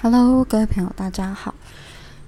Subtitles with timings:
[0.00, 1.52] Hello，各位朋友，大家好。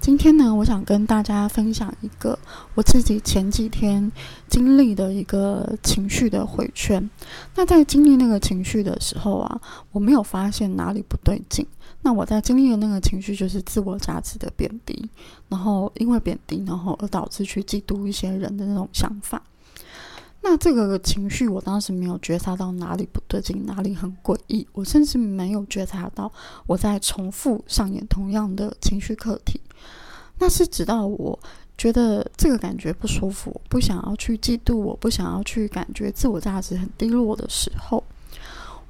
[0.01, 2.37] 今天呢，我想跟大家分享一个
[2.75, 4.11] 我自己前几天
[4.49, 7.09] 经历的一个情绪的回圈。
[7.55, 9.61] 那在经历那个情绪的时候啊，
[9.93, 11.65] 我没有发现哪里不对劲。
[12.01, 15.09] 那我在经历的那个情绪就是自我价值的贬低，
[15.47, 19.41] 然后因为贬低，然后而导致去嫉妒一些人的那种想法。
[20.43, 24.67] 那这个情绪，我当时没有觉察到哪里不对劲，哪里很诡异。
[24.73, 26.31] 我甚至没有觉察到
[26.65, 29.61] 我在重复上演同样的情绪课题。
[30.39, 31.37] 那是直到我
[31.77, 38.03] 觉得这个感觉不舒服，不想要去嫉妒，我不想要去感觉自我价值很低落的时候，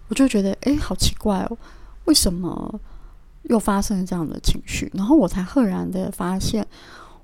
[0.07, 1.57] 我就觉得，哎，好奇怪哦，
[2.05, 2.79] 为什么
[3.43, 4.89] 又发生了这样的情绪？
[4.93, 6.65] 然后我才赫然的发现，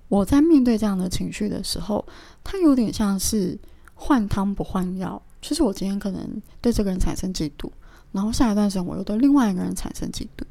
[0.09, 2.05] 我在面对这样的情绪的时候，
[2.43, 3.57] 它有点像是。
[3.99, 7.69] 换汤不换药，就是我今天可能对这个人产生嫉妒，
[8.11, 10.43] 然后下一段时间我又对另外一个人产生嫉妒，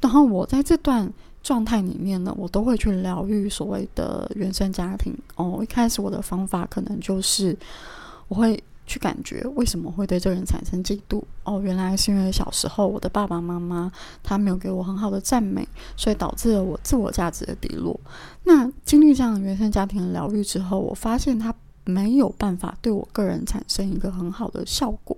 [0.00, 5.12] 然后我在这段状态里面呢，我都会去疗愈所谓的原生家庭。
[5.34, 7.56] 哦，一开始我的方法可能就是
[8.28, 11.20] 我会去感觉为什么会对这个人产生嫉妒。
[11.42, 13.90] 哦，原来是因为小时候我的爸爸妈妈
[14.22, 17.98] 他没有给我很好的赞美，所以导致了我自我价值的低落。
[18.44, 21.52] 那经历这样原生家庭的疗愈之后，我发现他。
[21.86, 25.16] 没有办法对我个人产生一个很好的效果。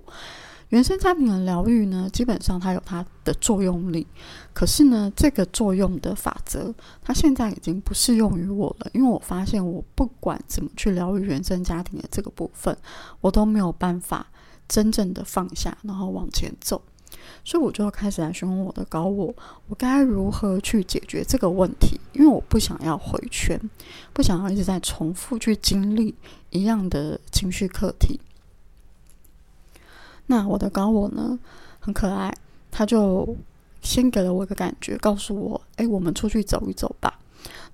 [0.69, 4.05] 原生家庭的疗愈呢，基本上它有它的作用力，
[4.53, 8.87] 可是呢，这个作用的法则，它现在已经不适用于我了。
[8.93, 12.77] 因为我发现，我不管怎么去疗愈原生家庭的这个部分，
[13.19, 14.27] 我都没有办法
[14.67, 16.79] 真正的放下，然后往前走。
[17.43, 19.33] 所以我就开始来询问我的高我，
[19.67, 21.99] 我该如何去解决这个问题？
[22.13, 23.59] 因为我不想要回圈，
[24.13, 26.15] 不想要一直在重复去经历
[26.49, 28.19] 一样的情绪课题。
[30.27, 31.39] 那我的高我呢，
[31.79, 32.31] 很可爱，
[32.69, 33.35] 他就
[33.81, 37.19] 先给了我一个感觉，告诉我：“哎，我们出去走一走吧。”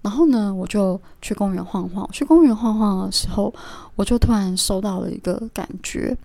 [0.02, 2.08] 然后呢，我就去公园晃晃。
[2.12, 3.54] 去公园晃晃的时候，
[3.96, 6.16] 我就突然收到了一个感觉。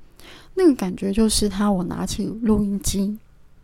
[0.55, 3.19] 那个感觉就是他，我拿起录音机，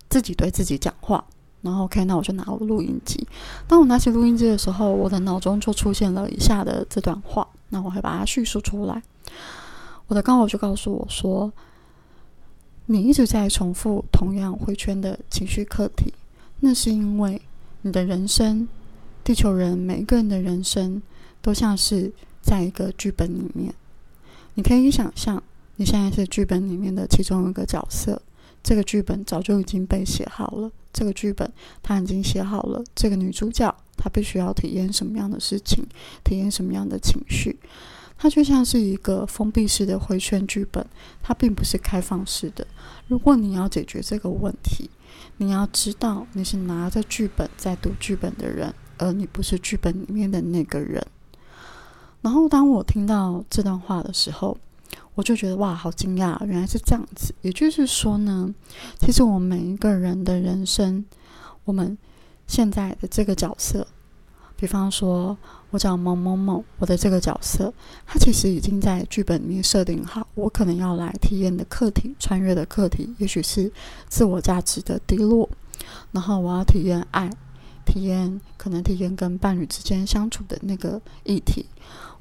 [0.09, 1.23] 自己对自己讲话，
[1.61, 3.27] 然后 OK，那我就拿了录音机。
[3.69, 9.03] 当我拿起录音机的时候，我的脑中就出现了以下的这段话，那我会把它叙述出来。
[10.07, 11.53] 我的高我就告诉我说
[12.87, 16.15] ：“你一直在重复同样回圈的情绪课题，
[16.61, 17.43] 那是因为
[17.83, 18.67] 你的人生，
[19.23, 21.03] 地球人每个人的人生
[21.43, 23.75] 都像是在一个剧本里面，
[24.55, 25.43] 你可以想象。”
[25.77, 28.21] 你现在是剧本里面的其中一个角色，
[28.63, 30.71] 这个剧本早就已经被写好了。
[30.93, 35.85] 这个剧本他已经写好了，这个女主角她必须要体验什么样的事情，
[36.25, 37.59] 体验什么样的情绪。
[38.19, 40.87] 它就像是一个封闭式的回圈剧本，
[41.23, 42.67] 它并不是开放式的。
[43.09, 44.89] 如果你要解决这个问题，
[45.37, 51.07] 你要知道你是拿着剧本在读剧本的人，而你不是剧本里面的那个人。
[52.23, 54.57] 然后当我听到这段话的时候，
[55.15, 56.45] 我就觉得哇，好惊讶！
[56.45, 57.35] 原来是这样子。
[57.41, 58.55] 也就是说呢，
[59.01, 61.05] 其实我们每一个人的人生，
[61.65, 61.97] 我们
[62.47, 63.87] 现在的这个角色，
[64.57, 65.37] 比方说
[65.71, 67.73] 我叫某某某，我的这个角色，
[68.07, 73.73] 他其实已经在剧本里面设定好，我可能要来体验的课题、穿越的课题，也许是
[74.09, 75.49] 自我价值的低落，
[76.13, 77.31] 然后我要体验爱，
[77.87, 81.65] 体验可能体验跟伴侣之间相处的那个议题。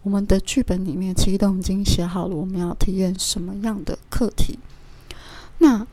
[0.04, 4.60] 我们的剧本里面其实都已经写好了，我们要体验什么样的课题。
[5.58, 5.86] 那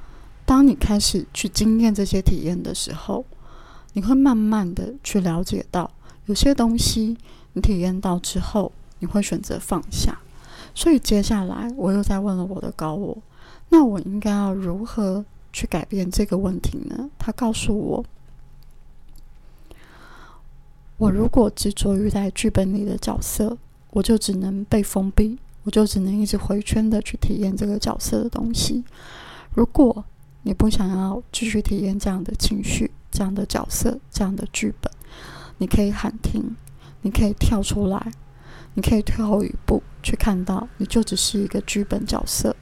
[0.45, 3.25] 当你开始去经验这些体验的时候，
[3.95, 5.91] 你会慢慢的去了解到，
[6.27, 7.17] 有些东西
[7.55, 10.19] 你体验到之后，你会选择放下。
[10.75, 13.17] 所以接下来我又在问了我的高我，
[13.71, 17.09] 那我应该要如何去改变这个问题呢？
[17.19, 18.05] 他告诉我，
[21.03, 23.59] 我如果执着于在剧本里的角色。
[23.95, 28.83] 我就只能被封闭，我就只能一直回圈的去体验这个角色的东西。
[29.55, 30.03] 如果
[30.45, 34.91] 你不想要继续体验这样的情绪、这样的角色、这样的剧本，
[35.59, 36.57] 你可以喊停，
[37.03, 38.13] 你可以跳出来，
[38.73, 42.57] 你可以退后一步，去看到你就只是一个剧本角色。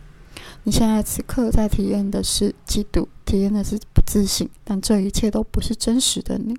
[0.64, 6.58] 你现在此刻在体验的是嫉妒，体验的是不自信，但这一切都不是真实的你，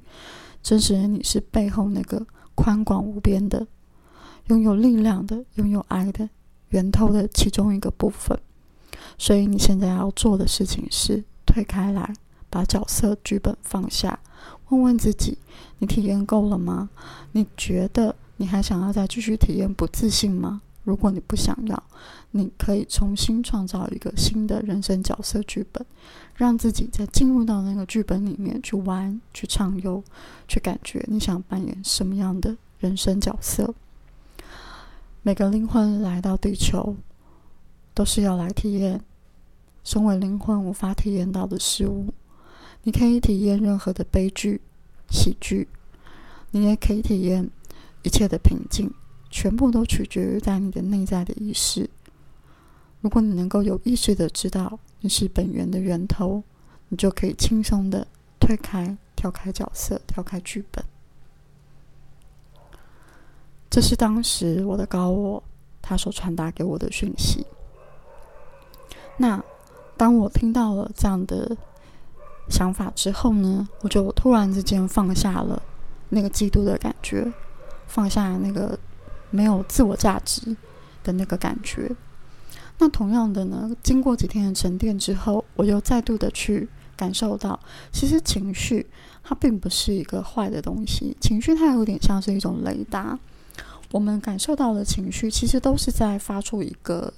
[0.62, 2.26] 真实的你是背后那个
[2.56, 3.68] 宽广无边的。
[4.48, 6.28] 拥有力量的、拥有爱的
[6.70, 8.38] 源头的其中一个部分，
[9.18, 12.14] 所以你现在要做的事情是退开来，
[12.50, 14.20] 把角色剧本放下，
[14.70, 15.38] 问问自己：
[15.78, 16.90] 你体验够了吗？
[17.34, 20.62] 你觉得你还想要再继续体验不自信吗？
[20.84, 21.84] 如果你不想要，
[22.32, 25.86] 你可以重新创造一个新的人生角色剧本，
[26.36, 30.04] 让自己再进入到那个剧本里面去玩、去畅游、
[30.48, 33.74] 去感觉你想扮演什么样的人生角色。
[35.22, 36.96] 每个灵魂来到地球，
[37.94, 39.02] 都是要来体验
[39.84, 42.12] 身为灵魂无法体验到的事物。
[42.84, 44.62] 你可以体验任何的悲剧、
[45.12, 45.68] 喜剧，
[46.50, 47.48] 你也可以体验
[48.02, 48.92] 一切的平静。
[49.32, 51.90] 全部都取决于在你的内在的意识。
[53.00, 56.44] 如果你能够有意识的知道你是本源的源头，
[56.90, 58.06] 你就可以轻松的
[58.40, 60.84] 推开、跳开角色、跳开剧本。
[63.70, 65.42] 这是当时我的高我
[65.82, 67.48] 他所传达给我的讯息。
[69.18, 69.42] 那
[69.96, 71.56] 当我听到了这样的
[72.50, 75.64] 想法之后呢，我就突然之间放下了
[76.10, 77.32] 那个嫉妒的感觉，
[77.88, 78.78] 放下那个。
[79.32, 80.56] 没有自我价值
[81.04, 81.90] 的那个感觉。
[82.78, 87.60] 那同样的呢，经过几天的沉淀之后，我又再度的去感受到，
[87.92, 88.88] 其实情绪
[89.24, 93.18] 它并不是一个坏的东西，情绪它有点像是一种雷达。
[93.92, 97.14] 我们感受到的情绪，其实都是在发出一个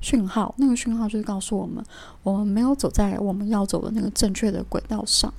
[0.00, 1.84] 讯号，那个讯号就是告诉我们，
[2.22, 5.32] 我们没有走在我们要走的那个正确的轨道上。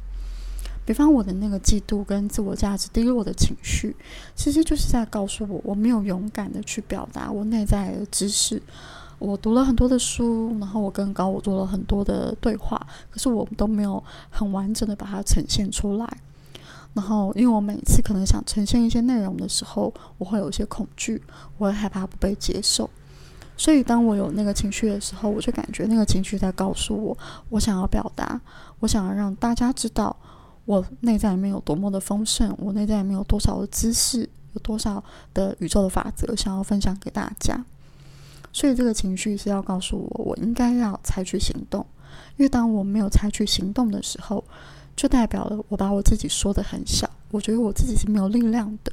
[0.91, 3.95] 比方我的那个嫉妒跟自我价值低落的情绪，
[4.35, 8.61] 其实就是在告诉我，我没有勇敢的去表达我内在的知识。
[9.17, 16.17] 我读了很多的书，然后我跟高我做了很多的对话，可是我都没有很完整的把它呈现出来。
[16.93, 21.23] 然后，因为我每次可能想呈现一些内容的时候，我会有一些恐惧，
[21.57, 22.89] 我会害怕不被接受。
[23.55, 27.17] 所以，当我有那个情绪的时候，我就感觉那个情绪在告诉我，
[27.47, 28.41] 我想要表达，
[28.81, 30.13] 我想要让大家知道。
[30.65, 35.03] 我内在里面有多么的丰盛，我内在里面有多少的知识，有多少
[35.33, 37.63] 的宇宙的法则想要分享给大家。
[38.53, 41.85] 所以这个情绪是要告诉我，我应该要采取行动。
[42.37, 44.43] 因为当我没有采取行动的时候，
[44.95, 47.09] 就代表了我把我自己说的很小。
[47.31, 48.91] 我觉得我自己是没有力量的，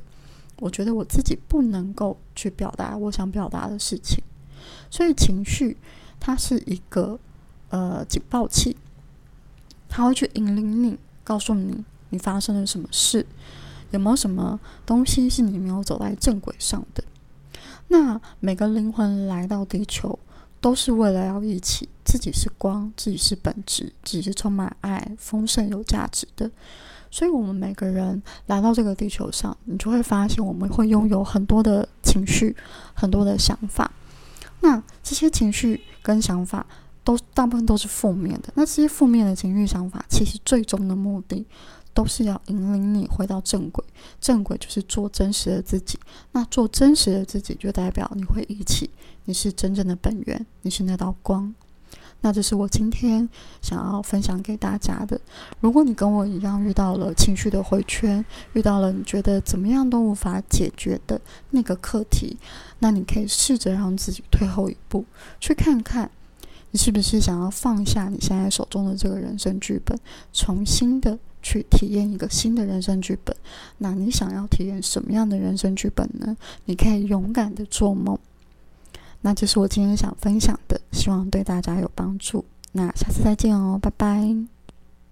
[0.61, 4.23] 我觉得我自己不能够去表达我想表达的事情。
[4.91, 5.77] 所以情绪
[6.21, 7.19] 它是一个
[7.71, 8.77] 呃警报器，
[9.89, 10.97] 它会去引领你。
[11.29, 13.27] 告诉你，你发生了什么事？
[13.91, 17.05] 有没有什么东西是你没有走在正轨上的？
[17.89, 20.19] 那每个灵魂来到地球，
[20.59, 26.51] 都是为了要一起，自己是光，自己是本质，自己是充满爱、丰盛、有价值的。
[27.11, 32.57] 所以，我们每个人来到这个地球上，你就会发现，我们会拥有很多的情绪，
[32.95, 33.91] 很多的想法。
[34.61, 36.65] 那这些情绪跟想法。
[37.09, 38.53] 都大部分都是负面的。
[38.55, 41.47] 那这些负面的情绪想法，其实最终的目的
[41.95, 43.83] 都是要引领你回到正轨。
[44.21, 45.99] 正轨就是做真实的自己。
[46.33, 48.91] 那做真实的自己，就代表你会一起
[49.25, 51.55] 你是真正的本源，你是那道光。
[52.21, 53.27] 那这是我今天
[53.63, 55.19] 想要分享给大家的。
[55.61, 58.23] 如果你跟我一样遇到了情绪的回圈，
[58.53, 61.19] 遇到了你觉得怎么样都无法解决的
[61.53, 62.37] 那个课题，
[62.81, 65.07] 那你可以试着让自己退后一步，
[65.41, 66.11] 去看看。
[66.71, 69.99] 你是不是想要放下你现在手中的这个人生剧本，
[70.33, 73.35] 重新的去体验一个新的人生剧本？
[73.79, 76.37] 那你想要体验什么样的人生剧本呢？
[76.67, 78.19] 你可以勇敢的做梦。
[79.21, 82.45] 那这是我今天想分享的，希望对大家有帮助。
[82.73, 84.58] 那下次再见哦，拜拜。